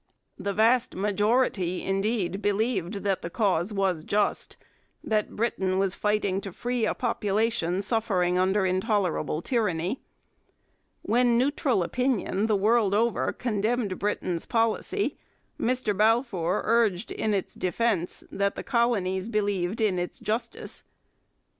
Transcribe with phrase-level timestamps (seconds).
[0.39, 4.57] The vast majority, indeed, believed that the cause was just,
[5.03, 10.01] that Britain was fighting to free a population suffering under intolerable tyranny.
[11.03, 15.19] When neutral opinion the world over condemned Britain's policy,
[15.59, 20.83] Mr Balfour urged in its defence that the colonies believed in its justice.